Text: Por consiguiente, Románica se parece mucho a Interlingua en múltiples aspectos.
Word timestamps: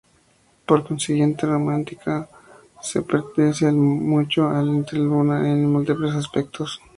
Por 0.65 0.83
consiguiente, 0.83 1.45
Románica 1.45 2.27
se 2.81 3.03
parece 3.03 3.71
mucho 3.71 4.49
a 4.49 4.59
Interlingua 4.63 5.47
en 5.47 5.71
múltiples 5.71 6.15
aspectos. 6.15 6.81